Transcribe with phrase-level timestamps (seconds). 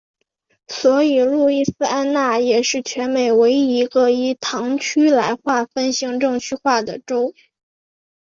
[0.67, 7.35] 所以路易斯安那也是全美唯一一个以堂区来划分行政区划的州。